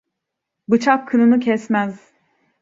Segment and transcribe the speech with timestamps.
[0.69, 2.11] Bıçak kınını kesmez.